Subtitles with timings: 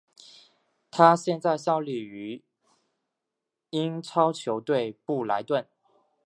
[0.89, 2.41] 他现在效力于
[3.69, 5.67] 英超球队布莱顿。